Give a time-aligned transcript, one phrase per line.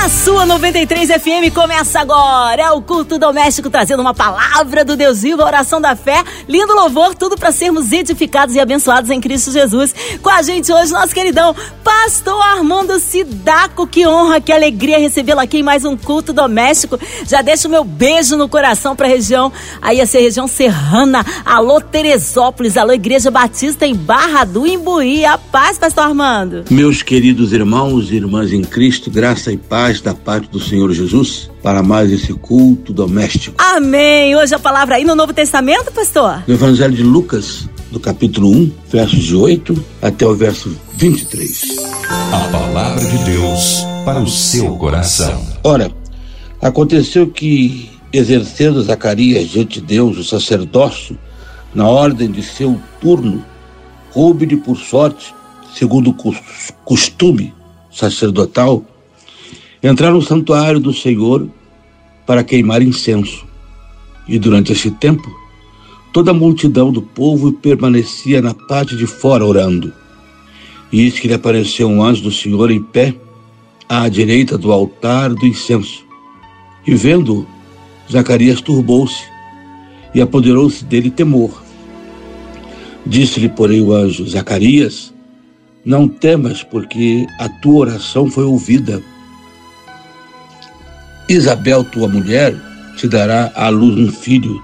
[0.00, 5.20] Na sua 93 FM começa agora é o culto doméstico trazendo uma palavra do Deus
[5.20, 9.52] vivo, a oração da fé, lindo louvor, tudo para sermos edificados e abençoados em Cristo
[9.52, 9.94] Jesus.
[10.22, 11.54] Com a gente hoje nosso queridão
[11.84, 16.98] Pastor Armando Sidaco, que honra, que alegria recebê-lo aqui em mais um culto doméstico.
[17.26, 21.22] Já deixo o meu beijo no coração para a região, aí essa região serrana.
[21.44, 25.26] Alô Teresópolis, alô Igreja Batista em Barra do Imbuí.
[25.26, 26.64] A paz, Pastor Armando.
[26.70, 31.50] Meus queridos irmãos e irmãs em Cristo, graça e paz da parte do Senhor Jesus
[31.62, 33.56] para mais esse culto doméstico.
[33.58, 34.36] Amém.
[34.36, 36.44] Hoje a palavra aí no Novo Testamento, pastor?
[36.46, 41.78] No Evangelho de Lucas, do capítulo 1, versos de 8 até o verso 23.
[42.08, 45.44] A palavra de Deus para o seu coração.
[45.64, 45.90] Ora,
[46.62, 51.18] aconteceu que, exercendo Zacarias diante de Deus o sacerdócio,
[51.74, 53.44] na ordem de seu turno,
[54.12, 55.34] coube-lhe por sorte,
[55.74, 56.34] segundo o
[56.84, 57.54] costume
[57.90, 58.84] sacerdotal,
[59.82, 61.48] entrar no santuário do Senhor
[62.26, 63.46] para queimar incenso.
[64.28, 65.28] E durante esse tempo,
[66.12, 69.92] toda a multidão do povo permanecia na parte de fora orando.
[70.92, 73.14] E eis que lhe apareceu um anjo do Senhor em pé,
[73.88, 76.04] à direita do altar do incenso.
[76.86, 77.46] E vendo,
[78.10, 79.22] Zacarias turbou-se
[80.14, 81.62] e apoderou-se dele temor.
[83.06, 85.12] Disse-lhe, porém, o anjo: Zacarias,
[85.84, 89.02] não temas, porque a tua oração foi ouvida
[91.30, 92.56] Isabel, tua mulher,
[92.96, 94.60] te dará à luz um filho,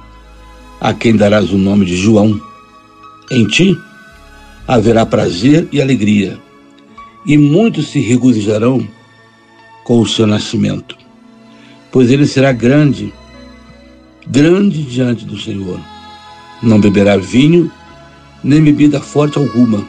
[0.80, 2.40] a quem darás o nome de João.
[3.30, 3.78] Em ti
[4.66, 6.40] haverá prazer e alegria,
[7.24, 8.84] e muitos se regozijarão
[9.84, 10.98] com o seu nascimento,
[11.92, 13.14] pois ele será grande,
[14.26, 15.80] grande diante do Senhor.
[16.60, 17.70] Não beberá vinho,
[18.42, 19.86] nem bebida forte alguma,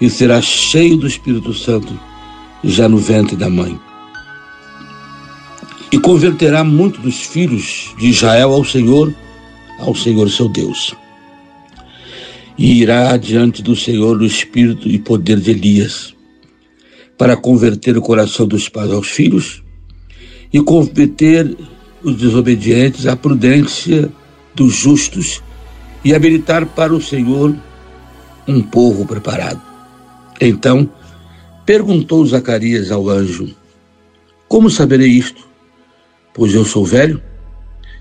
[0.00, 2.00] e será cheio do Espírito Santo
[2.64, 3.78] já no ventre da mãe
[5.92, 9.14] e converterá muitos dos filhos de Israel ao Senhor,
[9.78, 10.94] ao Senhor seu Deus.
[12.58, 16.14] E irá diante do Senhor o espírito e poder de Elias,
[17.16, 19.62] para converter o coração dos pais aos filhos
[20.52, 21.56] e converter
[22.02, 24.10] os desobedientes à prudência
[24.54, 25.42] dos justos
[26.04, 27.54] e habilitar para o Senhor
[28.46, 29.60] um povo preparado.
[30.40, 30.88] Então
[31.64, 33.54] perguntou Zacarias ao anjo:
[34.48, 35.45] Como saberei isto?
[36.36, 37.20] Pois eu sou velho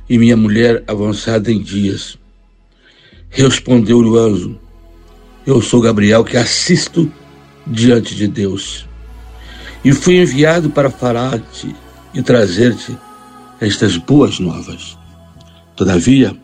[0.10, 2.20] e minha mulher avançada em dias.
[3.30, 4.60] Respondeu-lhe o anjo:
[5.48, 7.10] Eu sou Gabriel que assisto
[7.66, 8.86] diante de Deus.
[9.86, 11.74] E fui enviado para falar-te
[12.14, 12.98] e trazer-te
[13.62, 14.98] estas boas novas.
[15.74, 16.36] Todavia,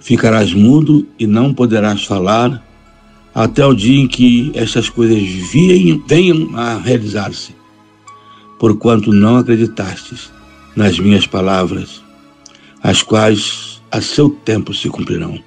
[0.00, 2.66] ficarás mudo e não poderás falar
[3.34, 5.22] até o dia em que estas coisas
[6.06, 7.54] venham a realizar-se,
[8.58, 10.30] porquanto não acreditastes
[10.74, 12.02] nas minhas palavras,
[12.82, 15.38] as quais a seu tempo se cumprirão.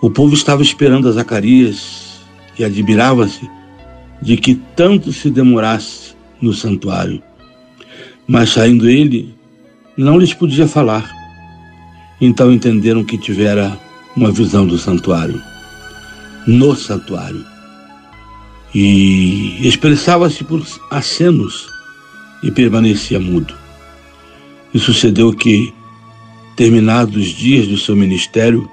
[0.00, 2.20] O povo estava esperando a Zacarias
[2.58, 3.48] e admirava-se
[4.20, 7.22] de que tanto se demorasse no santuário.
[8.26, 9.34] Mas saindo ele,
[9.96, 11.10] não lhes podia falar.
[12.20, 13.78] Então entenderam que tivera
[14.16, 15.42] uma visão do santuário,
[16.46, 17.44] no santuário.
[18.74, 21.68] E expressava-se por acenos
[22.42, 23.63] e permanecia mudo.
[24.74, 25.72] E sucedeu que,
[26.56, 28.68] terminados os dias do seu ministério,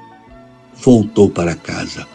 [0.84, 2.07] voltou para casa.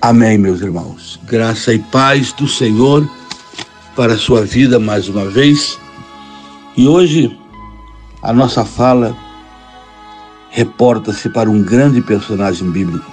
[0.00, 1.20] Amém, meus irmãos.
[1.24, 3.06] Graça e paz do Senhor
[3.94, 5.78] para a sua vida mais uma vez.
[6.74, 7.38] E hoje
[8.22, 9.14] a nossa fala
[10.48, 13.10] reporta-se para um grande personagem bíblico,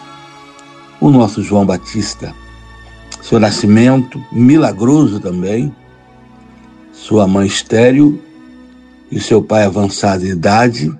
[1.01, 2.33] o nosso João Batista.
[3.21, 5.75] Seu nascimento milagroso também,
[6.93, 8.21] sua mãe estéril
[9.11, 10.91] e seu pai avançado em idade,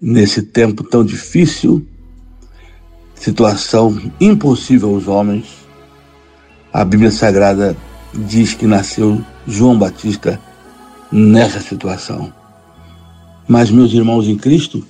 [0.00, 1.86] nesse tempo tão difícil,
[3.14, 5.46] situação impossível aos homens,
[6.72, 7.76] a Bíblia Sagrada
[8.14, 10.40] diz que nasceu João Batista
[11.10, 12.32] nessa situação.
[13.46, 14.86] Mas, meus irmãos em Cristo,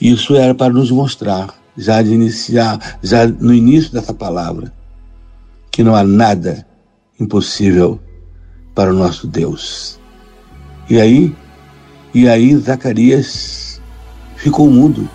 [0.00, 4.72] isso era para nos mostrar, já de iniciar, já no início dessa palavra,
[5.70, 6.66] que não há nada
[7.18, 8.00] impossível
[8.74, 9.99] para o nosso Deus.
[10.90, 11.32] E aí,
[12.12, 13.80] e aí Zacarias
[14.34, 15.08] ficou mudo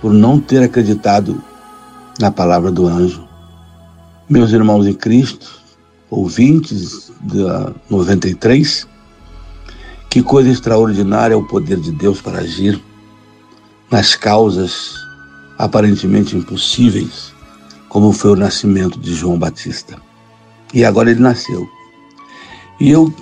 [0.00, 1.42] por não ter acreditado
[2.20, 3.26] na palavra do anjo.
[4.30, 5.60] Meus irmãos em Cristo,
[6.08, 8.86] ouvintes da 93,
[10.08, 12.80] Que coisa extraordinária é o poder de Deus para agir
[13.90, 14.94] nas causas
[15.58, 17.34] aparentemente impossíveis,
[17.88, 20.00] como foi o nascimento de João Batista.
[20.72, 21.68] E agora ele nasceu.
[22.80, 23.12] E eu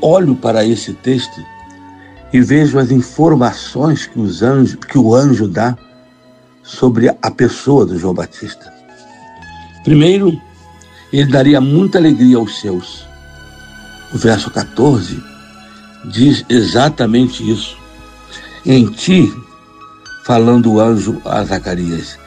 [0.00, 1.42] olho para esse texto
[2.32, 4.40] e vejo as informações que, os
[4.74, 5.76] que o anjo dá
[6.62, 8.72] sobre a pessoa do João Batista.
[9.84, 10.40] Primeiro,
[11.12, 13.06] ele daria muita alegria aos seus.
[14.12, 15.22] O verso 14
[16.06, 17.76] diz exatamente isso.
[18.64, 19.32] Em ti,
[20.24, 22.18] falando o anjo a Zacarias,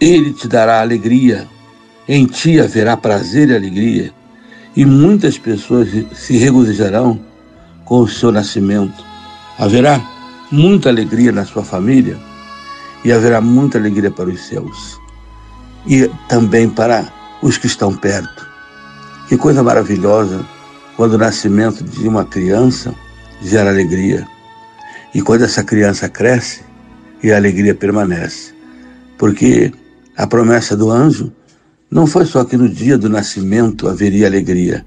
[0.00, 1.46] ele te dará alegria,
[2.08, 4.12] em ti haverá prazer e alegria,
[4.76, 7.18] e muitas pessoas se regozijarão
[7.84, 9.04] com o seu nascimento.
[9.58, 10.00] Haverá
[10.52, 12.18] muita alegria na sua família
[13.04, 15.00] e haverá muita alegria para os seus
[15.86, 18.46] e também para os que estão perto.
[19.28, 20.44] Que coisa maravilhosa
[20.96, 22.94] quando o nascimento de uma criança
[23.42, 24.26] gera alegria.
[25.14, 26.62] E quando essa criança cresce
[27.22, 28.54] e a alegria permanece.
[29.16, 29.72] Porque
[30.16, 31.32] a promessa do anjo
[31.90, 34.84] não foi só que no dia do nascimento haveria alegria.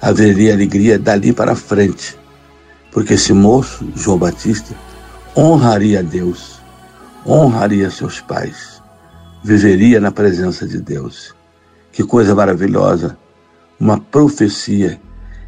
[0.00, 2.16] Haveria alegria dali para frente.
[2.92, 4.74] Porque esse moço, João Batista,
[5.36, 6.60] honraria a Deus,
[7.26, 8.82] honraria seus pais,
[9.42, 11.34] viveria na presença de Deus.
[11.92, 13.16] Que coisa maravilhosa!
[13.80, 15.00] Uma profecia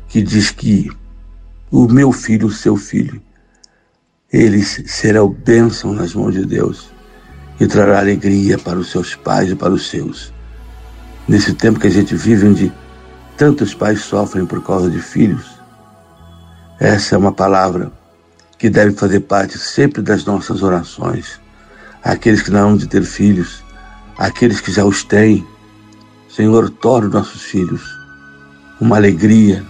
[0.08, 0.90] que diz que
[1.70, 3.20] o meu filho, o seu filho,
[4.32, 6.90] eles serão bênção nas mãos de Deus
[7.60, 10.32] e trará alegria para os seus pais e para os seus.
[11.28, 12.72] Nesse tempo que a gente vive, onde
[13.36, 15.44] tantos pais sofrem por causa de filhos,
[16.80, 17.92] essa é uma palavra
[18.58, 21.38] que deve fazer parte sempre das nossas orações.
[22.02, 23.62] Aqueles que não hão de ter filhos,
[24.16, 25.46] aqueles que já os têm,
[26.28, 27.82] Senhor, torne nossos filhos
[28.80, 29.62] uma alegria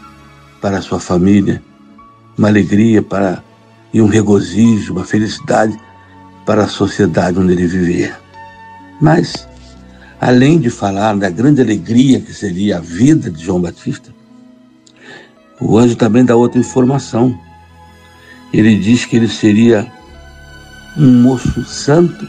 [0.60, 1.60] para a sua família,
[2.38, 3.42] uma alegria para
[3.92, 5.76] e um regozijo, uma felicidade
[6.50, 8.12] para a sociedade onde ele viver.
[9.00, 9.46] Mas,
[10.20, 14.12] além de falar da grande alegria que seria a vida de João Batista,
[15.60, 17.38] o anjo também dá outra informação.
[18.52, 19.86] Ele diz que ele seria
[20.98, 22.26] um moço santo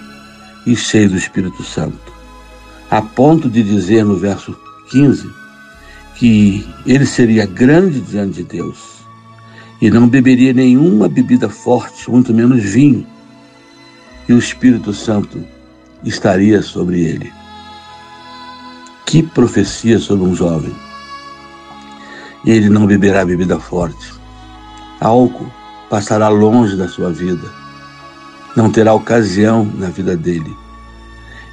[0.67, 2.13] e cheio do Espírito Santo
[2.91, 4.55] a ponto de dizer no verso
[4.91, 5.27] 15
[6.13, 8.77] que ele seria grande diante de Deus
[9.81, 13.07] e não beberia nenhuma bebida forte, muito menos vinho,
[14.31, 15.43] e o Espírito Santo
[16.05, 17.31] estaria sobre ele.
[19.05, 20.73] Que profecia sobre um jovem!
[22.45, 24.13] Ele não beberá bebida forte.
[25.01, 25.51] Álcool
[25.89, 27.47] passará longe da sua vida.
[28.55, 30.55] Não terá ocasião na vida dele.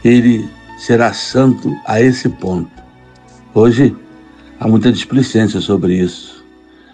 [0.05, 0.49] Ele
[0.79, 2.71] será santo a esse ponto.
[3.53, 3.95] Hoje
[4.61, 6.45] há muita displicência sobre isso.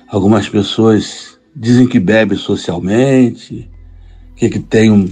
[0.09, 3.71] Algumas pessoas dizem que bebe socialmente,
[4.35, 5.09] que, que tem um,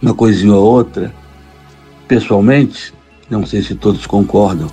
[0.00, 1.12] uma coisinha ou outra.
[2.08, 2.92] Pessoalmente,
[3.28, 4.70] não sei se todos concordam,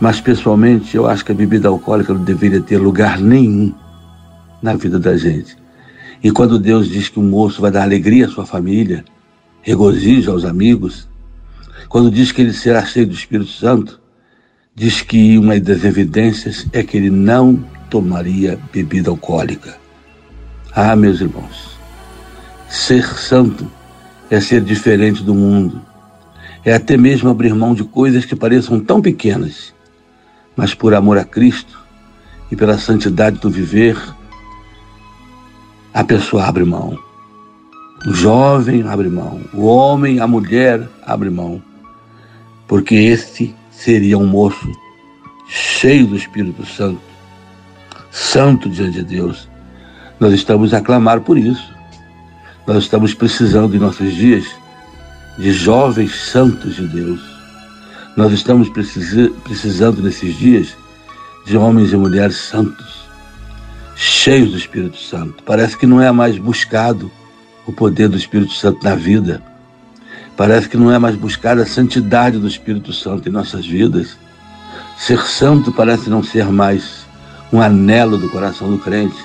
[0.00, 3.74] mas pessoalmente eu acho que a bebida alcoólica não deveria ter lugar nenhum
[4.62, 5.56] na vida da gente.
[6.22, 9.04] E quando Deus diz que o moço vai dar alegria à sua família,
[9.62, 11.08] regozijo aos amigos,
[11.88, 14.00] quando diz que ele será cheio do Espírito Santo,
[14.74, 19.76] diz que uma das evidências é que ele não tomaria bebida alcoólica.
[20.72, 21.78] Ah, meus irmãos,
[22.68, 23.70] ser santo
[24.30, 25.80] é ser diferente do mundo,
[26.64, 29.74] é até mesmo abrir mão de coisas que pareçam tão pequenas,
[30.56, 31.78] mas por amor a Cristo
[32.50, 33.96] e pela santidade do viver,
[35.92, 36.98] a pessoa abre mão.
[38.06, 41.62] O jovem abre mão, o homem, a mulher abre mão
[42.68, 44.70] porque este seria um moço
[45.48, 47.00] cheio do Espírito Santo,
[48.10, 49.48] santo diante de Deus.
[50.20, 51.74] Nós estamos a clamar por isso.
[52.68, 54.44] Nós estamos precisando em nossos dias
[55.36, 57.20] de jovens santos de Deus.
[58.16, 60.76] Nós estamos precisando nesses dias
[61.44, 63.08] de homens e mulheres santos,
[63.96, 65.42] cheios do Espírito Santo.
[65.42, 67.10] Parece que não é mais buscado
[67.66, 69.42] o poder do Espírito Santo na vida
[70.38, 74.16] Parece que não é mais buscar a santidade do Espírito Santo em nossas vidas.
[74.96, 77.04] Ser santo parece não ser mais
[77.52, 79.16] um anelo do coração do crente.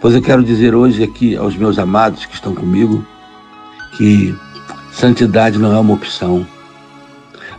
[0.00, 3.04] Pois eu quero dizer hoje aqui aos meus amados que estão comigo
[3.96, 4.34] que
[4.92, 6.46] santidade não é uma opção.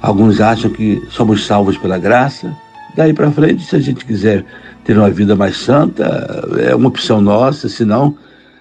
[0.02, 2.56] Alguns acham que somos salvos pela graça.
[2.96, 4.46] Daí para frente, se a gente quiser
[4.84, 8.16] ter uma vida mais santa, é uma opção nossa, senão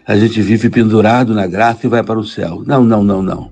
[0.06, 2.62] a gente vive pendurado na graça e vai para o céu.
[2.64, 3.50] Não, não, não, não.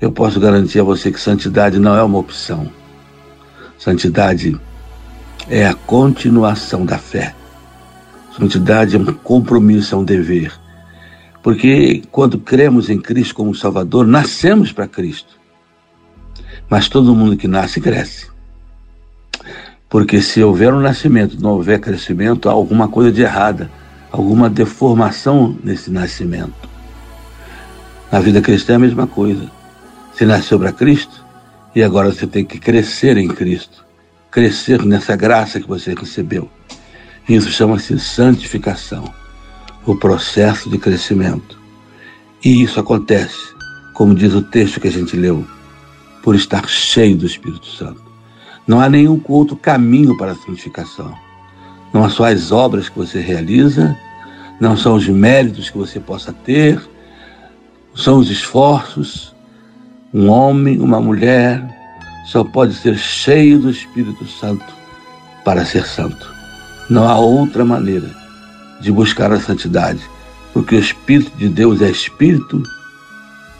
[0.00, 2.70] Eu posso garantir a você que santidade não é uma opção.
[3.78, 4.58] Santidade
[5.48, 7.35] é a continuação da fé.
[8.38, 10.52] Santidade é um compromisso, é um dever.
[11.42, 15.38] Porque quando cremos em Cristo como Salvador, nascemos para Cristo.
[16.68, 18.26] Mas todo mundo que nasce, cresce.
[19.88, 23.70] Porque se houver um nascimento, não houver crescimento, há alguma coisa de errada,
[24.12, 26.68] alguma deformação nesse nascimento.
[28.12, 29.50] Na vida cristã é a mesma coisa.
[30.12, 31.24] Você nasceu para Cristo
[31.74, 33.84] e agora você tem que crescer em Cristo,
[34.30, 36.50] crescer nessa graça que você recebeu.
[37.28, 39.12] Isso chama-se santificação,
[39.84, 41.58] o processo de crescimento.
[42.44, 43.52] E isso acontece,
[43.94, 45.44] como diz o texto que a gente leu,
[46.22, 48.00] por estar cheio do Espírito Santo.
[48.64, 51.12] Não há nenhum outro caminho para a santificação.
[51.92, 53.96] Não são as obras que você realiza,
[54.60, 56.80] não são os méritos que você possa ter,
[57.92, 59.34] são os esforços.
[60.14, 61.60] Um homem, uma mulher,
[62.26, 64.64] só pode ser cheio do Espírito Santo
[65.44, 66.35] para ser santo.
[66.88, 68.10] Não há outra maneira
[68.80, 70.00] de buscar a santidade,
[70.52, 72.62] porque o Espírito de Deus é Espírito,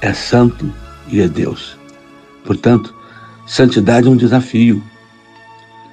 [0.00, 0.72] é santo
[1.08, 1.76] e é Deus.
[2.44, 2.94] Portanto,
[3.46, 4.82] santidade é um desafio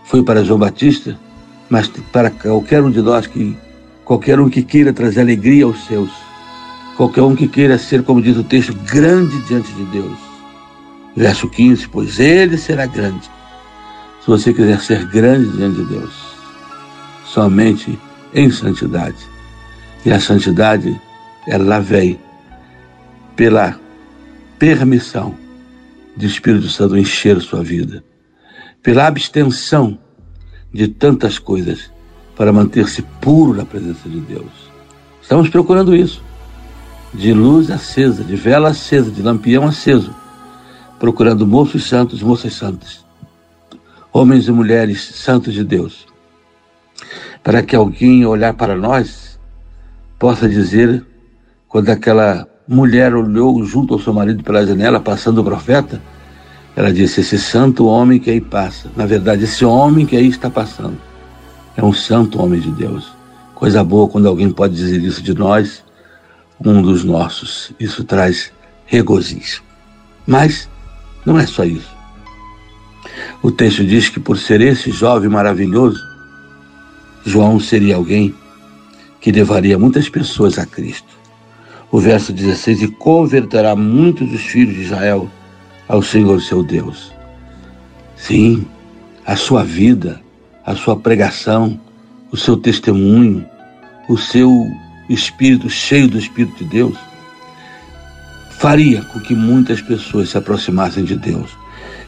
[0.05, 1.17] foi para João Batista,
[1.69, 3.57] mas para qualquer um de nós que
[4.05, 6.11] qualquer um que queira trazer alegria aos seus,
[6.97, 10.17] qualquer um que queira ser, como diz o texto, grande diante de Deus.
[11.15, 13.31] Verso 15, pois ele será grande.
[14.21, 16.32] Se você quiser ser grande diante de Deus,
[17.33, 17.97] somente
[18.33, 19.17] em santidade.
[20.05, 20.99] E a santidade,
[21.47, 22.19] ela vem
[23.35, 23.79] pela
[24.59, 25.35] permissão
[26.15, 28.03] do Espírito Santo encher sua vida,
[28.83, 29.97] pela abstenção
[30.71, 31.91] de tantas coisas
[32.35, 34.71] para manter-se puro na presença de Deus.
[35.21, 36.23] Estamos procurando isso.
[37.13, 40.13] De luz acesa, de vela acesa, de lampião aceso,
[40.99, 43.05] procurando moços santos moças santas,
[44.11, 46.07] homens e mulheres santos de Deus,
[47.43, 49.37] para que alguém olhar para nós
[50.17, 51.05] possa dizer,
[51.67, 56.01] quando aquela mulher olhou junto ao seu marido pela janela, passando o profeta,
[56.75, 60.49] ela disse: Esse santo homem que aí passa, na verdade, esse homem que aí está
[60.49, 60.97] passando,
[61.75, 63.11] é um santo homem de Deus.
[63.53, 65.83] Coisa boa quando alguém pode dizer isso de nós,
[66.63, 67.73] um dos nossos.
[67.79, 68.51] Isso traz
[68.85, 69.61] regozijo.
[70.25, 70.69] Mas
[71.25, 71.93] não é só isso.
[73.41, 76.12] O texto diz que por ser esse jovem maravilhoso,
[77.25, 78.33] João seria alguém
[79.21, 81.07] que levaria muitas pessoas a Cristo.
[81.91, 85.29] O verso 16: E converterá muitos dos filhos de Israel
[85.87, 87.13] ao Senhor seu Deus.
[88.17, 88.65] Sim,
[89.25, 90.21] a sua vida,
[90.65, 91.79] a sua pregação,
[92.31, 93.45] o seu testemunho,
[94.09, 94.67] o seu
[95.09, 96.97] espírito cheio do Espírito de Deus,
[98.57, 101.51] faria com que muitas pessoas se aproximassem de Deus.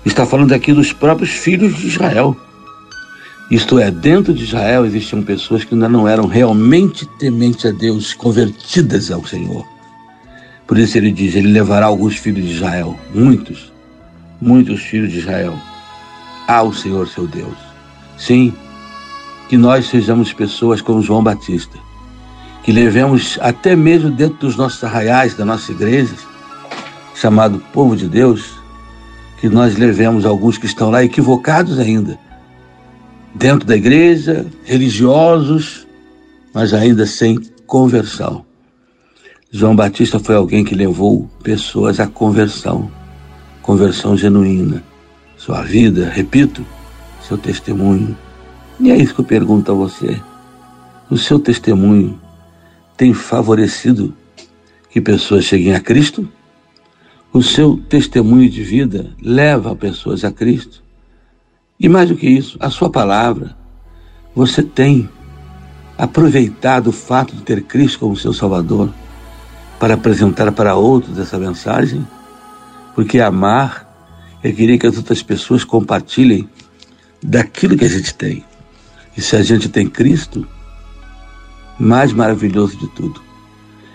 [0.05, 2.35] Está falando aqui dos próprios filhos de Israel.
[3.49, 8.13] Isto é, dentro de Israel existiam pessoas que ainda não eram realmente tementes a Deus,
[8.13, 9.65] convertidas ao Senhor.
[10.65, 13.71] Por isso ele diz: Ele levará alguns filhos de Israel, muitos,
[14.41, 15.53] muitos filhos de Israel,
[16.47, 17.55] ao Senhor seu Deus.
[18.17, 18.51] Sim,
[19.47, 21.77] que nós sejamos pessoas como João Batista,
[22.63, 26.15] que levemos até mesmo dentro dos nossos arraiais, da nossa igreja,
[27.13, 28.59] chamado povo de Deus,
[29.39, 32.17] que nós levemos alguns que estão lá equivocados ainda,
[33.35, 35.85] dentro da igreja, religiosos,
[36.53, 37.37] mas ainda sem
[37.67, 38.45] conversão.
[39.51, 42.89] João Batista foi alguém que levou pessoas à conversão,
[43.61, 44.81] conversão genuína.
[45.37, 46.65] Sua vida, repito,
[47.27, 48.17] seu testemunho.
[48.79, 50.19] E é isso que eu pergunto a você.
[51.09, 52.19] O seu testemunho
[52.97, 54.13] tem favorecido
[54.89, 56.27] que pessoas cheguem a Cristo?
[57.33, 60.84] O seu testemunho de vida leva pessoas a Cristo?
[61.79, 63.55] E mais do que isso, a sua palavra,
[64.35, 65.09] você tem
[65.97, 68.91] aproveitado o fato de ter Cristo como seu Salvador?
[69.79, 72.05] para apresentar para outros essa mensagem,
[72.93, 73.85] porque amar
[74.43, 76.49] é querer que as outras pessoas compartilhem
[77.21, 78.43] daquilo que a gente tem.
[79.17, 80.47] E se a gente tem Cristo,
[81.79, 83.21] mais maravilhoso de tudo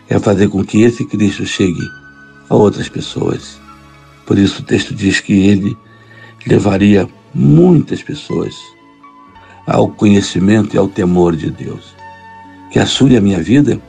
[0.09, 1.89] é fazer com que esse Cristo chegue
[2.49, 3.61] a outras pessoas.
[4.27, 5.77] Por isso o texto diz que ele
[6.47, 8.55] levaria muitas pessoas
[9.67, 11.95] ao conhecimento e ao temor de Deus.
[12.71, 13.81] Que a sua e a minha vida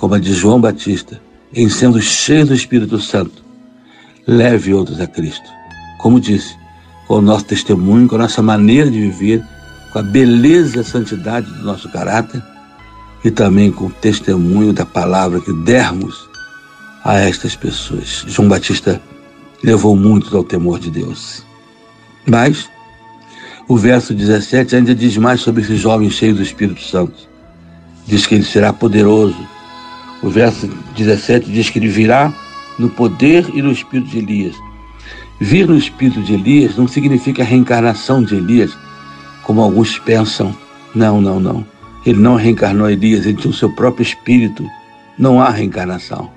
[0.00, 1.20] como a de João Batista,
[1.52, 3.44] em sendo cheio do Espírito Santo,
[4.26, 5.46] leve outros a Cristo.
[5.98, 6.56] Como disse,
[7.06, 9.44] com o nosso testemunho, com a nossa maneira de viver,
[9.92, 12.42] com a beleza e a santidade do nosso caráter
[13.22, 16.26] e também com o testemunho da palavra que dermos
[17.04, 18.24] a estas pessoas.
[18.26, 19.02] João Batista
[19.62, 21.44] levou muitos ao temor de Deus.
[22.30, 22.70] Mas
[23.66, 27.28] o verso 17 ainda diz mais sobre esse jovem cheio do Espírito Santo.
[28.06, 29.36] diz que ele será poderoso.
[30.22, 32.32] O verso 17 diz que ele virá
[32.78, 34.54] no poder e no espírito de Elias.
[35.40, 38.78] Vir no espírito de Elias não significa a reencarnação de Elias,
[39.42, 40.54] como alguns pensam.
[40.94, 41.66] Não, não, não.
[42.06, 44.64] Ele não reencarnou Elias, ele tinha o seu próprio espírito.
[45.18, 46.30] Não há reencarnação.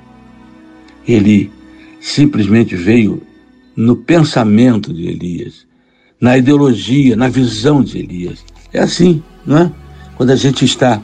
[1.08, 1.52] Ele
[2.02, 3.22] simplesmente veio
[3.76, 5.68] no pensamento de Elias,
[6.24, 8.46] na ideologia, na visão de Elias.
[8.72, 9.72] É assim, não é?
[10.16, 11.02] Quando a gente está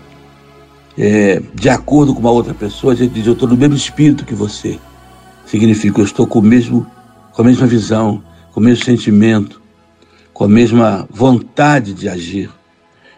[0.98, 4.24] é, de acordo com uma outra pessoa, a gente diz: Eu estou no mesmo espírito
[4.24, 4.80] que você.
[5.46, 6.88] Significa eu estou com, o mesmo,
[7.34, 8.24] com a mesma visão,
[8.54, 9.62] com o mesmo sentimento,
[10.32, 12.50] com a mesma vontade de agir.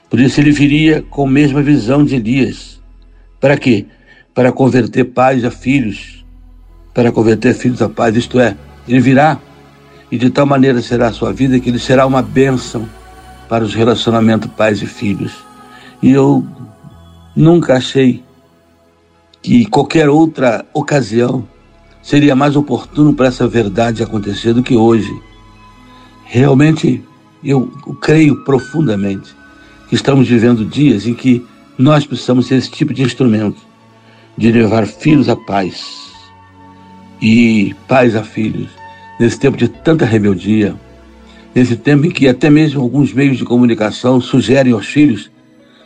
[0.10, 2.82] Por isso ele viria com a mesma visão de Elias.
[3.40, 3.86] Para quê?
[4.34, 6.26] Para converter pais a filhos,
[6.96, 9.40] para converter filhos a pais, isto é, ele virá
[10.12, 12.88] e de tal maneira será a sua vida que ele será uma bênção
[13.48, 15.34] para os relacionamentos pais e filhos.
[16.02, 16.46] E eu
[17.36, 18.24] nunca achei
[19.42, 21.48] que qualquer outra ocasião
[22.02, 25.12] seria mais oportuno para essa verdade acontecer do que hoje.
[26.26, 27.04] Realmente,
[27.44, 27.68] eu
[28.02, 29.36] creio profundamente
[29.88, 31.46] que estamos vivendo dias em que
[31.78, 33.62] nós precisamos ser esse tipo de instrumento
[34.38, 36.12] de levar filhos à paz
[37.22, 38.70] e pais a filhos,
[39.22, 40.76] nesse tempo de tanta rebeldia,
[41.54, 45.30] nesse tempo em que até mesmo alguns meios de comunicação sugerem aos filhos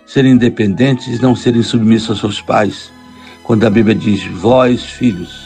[0.08, 2.90] serem independentes e não serem submissos aos seus pais,
[3.44, 5.38] quando a Bíblia diz: Vós, filhos,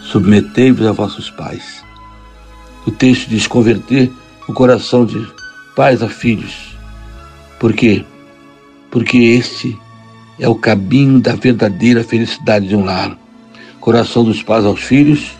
[0.00, 1.84] submetei-vos a vossos pais.
[2.86, 4.10] O texto diz converter
[4.48, 5.22] o coração de
[5.74, 6.78] pais a filhos.
[7.60, 8.06] Por quê?
[8.90, 9.76] Porque este
[10.38, 13.18] é o caminho da verdadeira felicidade de um lar
[13.80, 15.36] coração dos pais aos filhos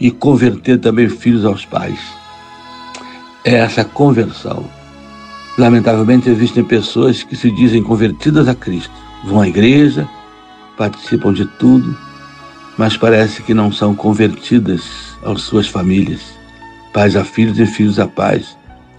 [0.00, 1.98] e converter também filhos aos pais.
[3.44, 4.64] É essa conversão.
[5.56, 10.08] Lamentavelmente existem pessoas que se dizem convertidas a Cristo, vão à igreja,
[10.76, 11.96] participam de tudo,
[12.76, 14.82] mas parece que não são convertidas
[15.24, 16.20] às suas famílias,
[16.92, 18.56] pais a filhos e filhos a pais,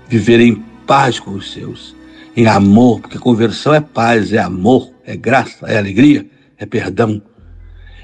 [0.09, 1.95] viver em paz com os seus,
[2.35, 6.25] em amor, porque conversão é paz, é amor, é graça, é alegria,
[6.57, 7.21] é perdão.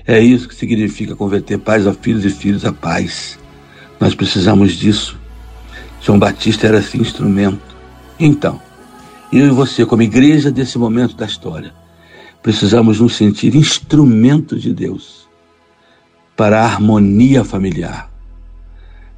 [0.08, 3.40] É isso que significa converter pais a filhos e filhos a pais.
[4.00, 5.20] Nós precisamos disso.
[6.00, 7.76] João Batista era esse instrumento.
[8.20, 8.62] Então,
[9.34, 11.74] eu e você, como igreja desse momento da história,
[12.44, 15.28] precisamos nos sentir instrumentos de Deus
[16.36, 18.12] para a harmonia familiar,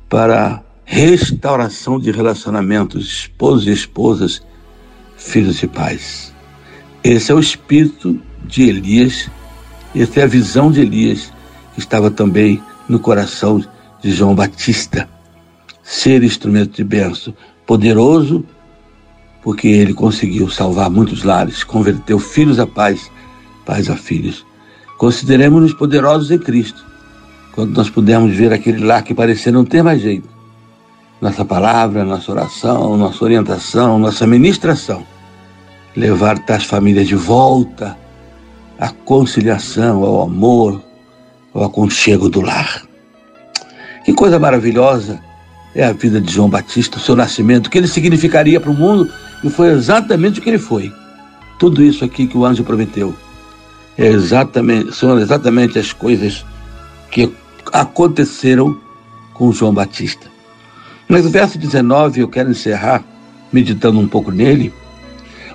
[0.08, 4.42] para a restauração de relacionamentos, esposos e esposas,
[5.18, 6.34] filhos e pais.
[7.04, 9.30] Esse é o espírito de Elias
[10.02, 11.32] essa é a visão de Elias
[11.74, 13.64] que estava também no coração
[14.02, 15.08] de João Batista.
[15.84, 17.34] Ser instrumento de bênção,
[17.66, 18.44] poderoso,
[19.42, 23.10] porque ele conseguiu salvar muitos lares, converteu filhos a pais,
[23.66, 24.46] pais a filhos.
[24.98, 26.86] Consideremos-nos poderosos em Cristo,
[27.54, 30.28] quando nós pudermos ver aquele lar que parecia não ter mais jeito.
[31.22, 35.06] Nossa palavra, nossa oração, nossa orientação, nossa ministração,
[35.96, 37.98] levar as famílias de volta
[38.80, 40.82] à conciliação, ao amor,
[41.54, 42.84] ao aconchego do lar.
[44.06, 45.20] Que coisa maravilhosa
[45.76, 48.74] é a vida de João Batista, o seu nascimento, o que ele significaria para o
[48.74, 49.12] mundo
[49.44, 50.92] e foi exatamente o que ele foi.
[51.60, 53.16] Tudo isso aqui que o anjo prometeu
[53.98, 56.46] é exatamente, são exatamente as coisas
[57.12, 57.32] que
[57.74, 58.78] aconteceram
[59.34, 60.28] com João Batista.
[61.08, 63.04] Mas o verso 19, eu quero encerrar
[63.52, 64.74] meditando um pouco nele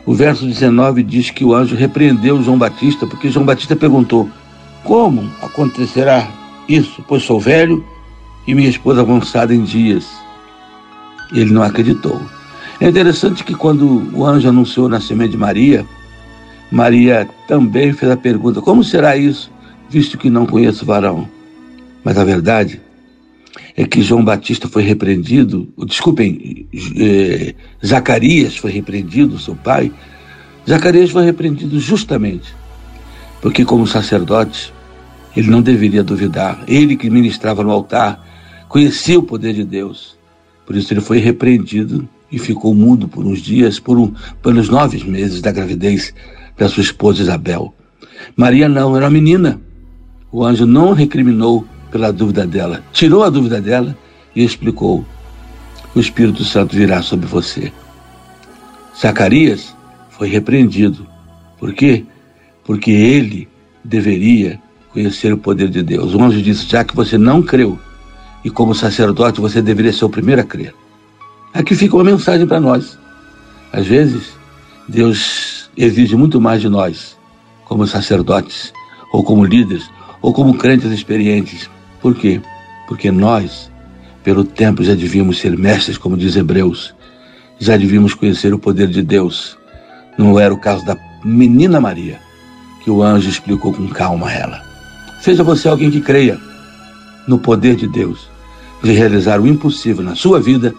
[0.05, 4.29] o verso 19 diz que o anjo repreendeu João Batista, porque João Batista perguntou:
[4.85, 6.29] Como acontecerá
[6.69, 7.05] isso?
[7.07, 7.85] Pois sou velho
[8.47, 10.07] e minha esposa avançada em dias.
[11.33, 12.21] Ele não acreditou.
[12.81, 15.87] É interessante que quando o anjo anunciou o nascimento de Maria,
[16.71, 19.53] Maria também fez a pergunta: Como será isso,
[19.89, 21.29] visto que não conheço varão?
[22.03, 22.81] Mas a verdade
[23.77, 26.67] é que João Batista foi repreendido, desculpem,
[26.99, 29.93] eh, Zacarias foi repreendido, seu pai.
[30.69, 32.55] Zacarias foi repreendido justamente
[33.43, 34.73] porque, como sacerdote,
[35.37, 36.63] ele não deveria duvidar.
[36.69, 38.25] Ele que ministrava no altar
[38.69, 40.17] conhecia o poder de Deus.
[40.65, 45.03] Por isso ele foi repreendido e ficou mudo por uns dias, por um, pelos nove
[45.05, 46.15] meses da gravidez
[46.57, 47.75] da sua esposa Isabel.
[48.37, 49.61] Maria não, era uma menina.
[50.31, 53.97] O anjo não recriminou pela dúvida dela, tirou a dúvida dela
[54.35, 55.05] e explicou:
[55.95, 57.71] o Espírito Santo virá sobre você.
[58.99, 59.77] Zacarias
[60.11, 61.07] foi repreendido.
[61.59, 62.05] Por quê?
[62.65, 63.47] Porque ele
[63.85, 64.59] deveria
[64.93, 66.15] conhecer o poder de Deus.
[66.15, 67.79] O anjo disse: já que você não creu,
[68.43, 70.75] e como sacerdote você deveria ser o primeiro a crer.
[71.53, 72.99] Aqui fica uma mensagem para nós.
[73.71, 74.33] Às vezes,
[74.89, 77.17] Deus exige muito mais de nós
[77.65, 78.73] como sacerdotes,
[79.13, 79.89] ou como líderes,
[80.21, 81.71] ou como crentes experientes.
[82.03, 82.41] Por quê?
[82.89, 83.71] Porque nós,
[84.25, 86.93] pelo tempo, já devíamos ser mestres, como diz Hebreus,
[87.61, 89.57] já devíamos conhecer o poder de Deus.
[90.19, 92.21] Não era o caso da menina Maria,
[92.83, 94.63] que o anjo explicou com calma a ela.
[95.23, 96.39] Seja você alguém que creia
[97.29, 98.29] no poder de Deus
[98.83, 100.75] de realizar o impossível na sua vida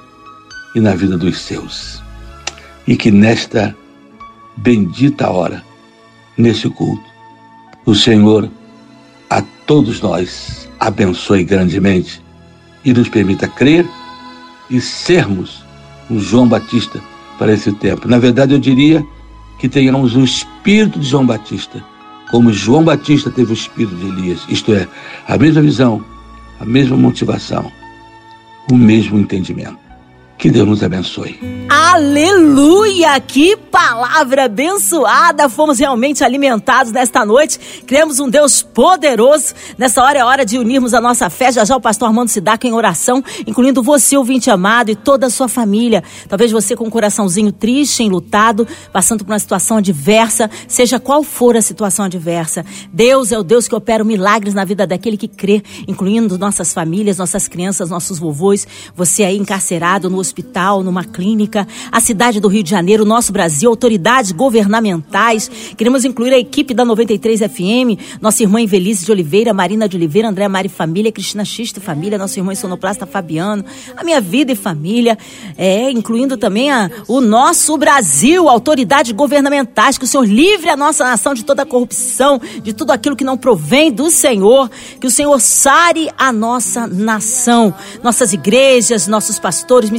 [0.75, 2.03] e na vida dos seus.
[2.85, 3.73] E que nesta
[4.57, 5.63] bendita hora,
[6.37, 7.05] nesse culto,
[7.85, 8.49] o Senhor
[9.29, 12.21] a todos nós abençoe grandemente
[12.83, 13.87] e nos permita crer
[14.69, 15.63] e sermos
[16.09, 17.01] um João Batista
[17.39, 18.07] para esse tempo.
[18.07, 19.05] Na verdade, eu diria
[19.59, 21.83] que tenhamos o espírito de João Batista,
[22.29, 24.87] como João Batista teve o espírito de Elias, isto é,
[25.27, 26.03] a mesma visão,
[26.59, 27.71] a mesma motivação,
[28.69, 29.82] o mesmo entendimento.
[30.37, 31.39] Que Deus nos abençoe.
[31.69, 33.19] Aleluia!
[33.21, 35.47] Que palavra abençoada!
[35.47, 37.59] Fomos realmente alimentados nesta noite.
[37.85, 39.53] Cremos um Deus poderoso.
[39.77, 41.51] Nessa hora é hora de unirmos a nossa fé.
[41.51, 45.29] Já já o pastor Armando Sidaco em oração, incluindo você, ouvinte amado, e toda a
[45.29, 46.03] sua família.
[46.27, 51.55] Talvez você com um coraçãozinho triste, enlutado, passando por uma situação adversa, seja qual for
[51.55, 52.65] a situação adversa.
[52.91, 57.17] Deus é o Deus que opera milagres na vida daquele que crê, incluindo nossas famílias,
[57.17, 58.67] nossas crianças, nossos vovôs.
[58.95, 63.69] Você aí encarcerado no hospital numa clínica, a cidade do Rio de Janeiro, nosso Brasil,
[63.69, 65.51] autoridades governamentais.
[65.77, 70.29] Queremos incluir a equipe da 93 FM, nossa irmã Invelice de Oliveira, Marina de Oliveira,
[70.29, 75.17] André Mari Família, Cristina Xisto Família, nosso irmão Sonoplasta Fabiano, a minha vida e família,
[75.57, 81.03] é, incluindo também a, o nosso Brasil, autoridades governamentais, que o Senhor livre a nossa
[81.03, 85.39] nação de toda corrupção, de tudo aquilo que não provém do Senhor, que o Senhor
[85.41, 89.89] sare a nossa nação, nossas igrejas, nossos pastores,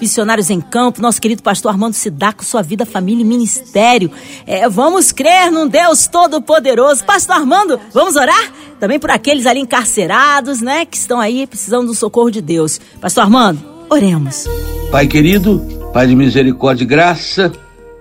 [0.00, 4.10] missionários em campo, nosso querido pastor Armando Sidaco, sua vida, família e ministério.
[4.46, 7.04] É, vamos crer num Deus todo-poderoso.
[7.04, 8.52] Pastor Armando, vamos orar?
[8.78, 12.80] Também por aqueles ali encarcerados, né, que estão aí precisando do socorro de Deus.
[13.00, 14.46] Pastor Armando, oremos.
[14.90, 15.60] Pai querido,
[15.92, 17.50] Pai de misericórdia e graça,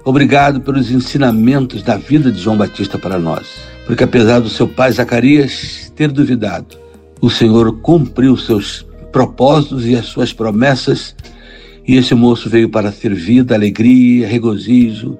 [0.03, 3.47] obrigado pelos ensinamentos da vida de João Batista para nós.
[3.85, 6.77] Porque apesar do seu pai Zacarias ter duvidado,
[7.21, 11.15] o Senhor cumpriu seus propósitos e as suas promessas
[11.87, 15.17] e esse moço veio para ter vida, alegria, regozijo,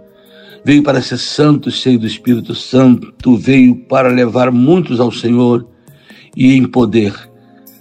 [0.66, 5.66] veio para ser santo, cheio do Espírito Santo, veio para levar muitos ao Senhor
[6.36, 7.14] e em poder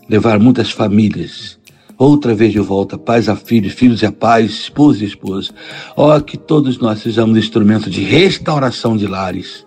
[0.09, 1.59] levar muitas famílias.
[1.99, 5.51] Outra vez de volta, pais a filhos, filhos a pais, esposa e esposa.
[5.97, 9.67] Ó, oh, que todos nós sejamos instrumento de restauração de lares.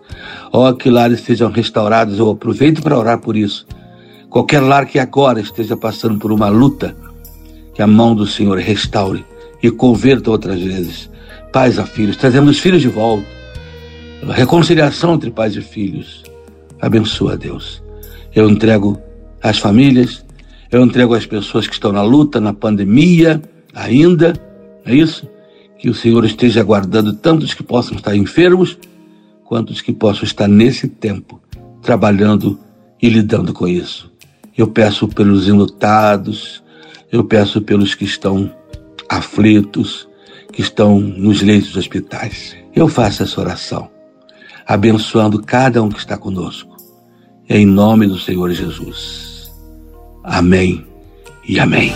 [0.52, 2.20] Ó, oh, que lares sejam restaurados.
[2.20, 3.66] Eu aproveito para orar por isso.
[4.28, 6.96] Qualquer lar que agora esteja passando por uma luta,
[7.80, 9.24] que a mão do Senhor restaure
[9.62, 11.08] e converta outras vezes.
[11.50, 13.24] Pais a filhos, trazemos os filhos de volta.
[14.28, 16.22] Reconciliação entre pais e filhos.
[16.78, 17.82] Abençoa, Deus.
[18.34, 19.00] Eu entrego
[19.42, 20.22] as famílias,
[20.70, 23.40] eu entrego as pessoas que estão na luta, na pandemia,
[23.74, 24.34] ainda,
[24.84, 25.26] é isso?
[25.78, 28.76] Que o Senhor esteja guardando tantos que possam estar enfermos,
[29.42, 31.40] quanto os que possam estar nesse tempo
[31.80, 32.60] trabalhando
[33.00, 34.12] e lidando com isso.
[34.54, 36.62] Eu peço pelos enlutados,
[37.12, 38.50] eu peço pelos que estão
[39.08, 40.08] aflitos,
[40.52, 42.56] que estão nos leitos dos hospitais.
[42.74, 43.90] Eu faço essa oração,
[44.66, 46.76] abençoando cada um que está conosco.
[47.48, 49.50] Em nome do Senhor Jesus.
[50.22, 50.86] Amém
[51.46, 51.92] e amém.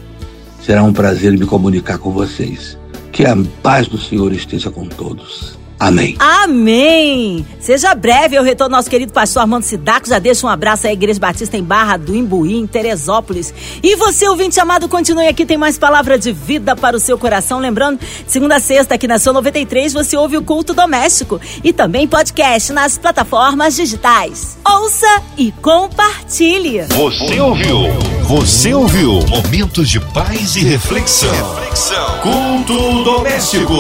[0.62, 2.78] Será um prazer me comunicar com vocês.
[3.12, 5.62] Que a paz do Senhor esteja com todos.
[5.84, 6.16] Amém.
[6.18, 7.46] Amém.
[7.60, 10.08] Seja breve eu retorno nosso querido pastor Armando Sidaco.
[10.08, 13.54] Já deixa um abraço à Igreja Batista em Barra do Imbuí, em Teresópolis.
[13.84, 15.46] E você, ouvinte amado, continue aqui.
[15.46, 17.60] Tem mais palavra de vida para o seu coração.
[17.60, 21.42] Lembrando, segunda a sexta, aqui na sua 93, você ouve o culto doméstico.
[21.62, 24.58] E também podcast nas plataformas digitais.
[24.66, 26.84] Ouça e compartilhe.
[26.84, 27.78] Você ouviu?
[28.24, 29.20] Você ouviu?
[29.28, 31.30] Momentos de paz e reflexão.
[31.56, 32.20] reflexão.
[32.22, 33.74] Culto doméstico.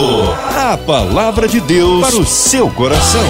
[0.53, 3.21] A palavra de Deus para o seu coração.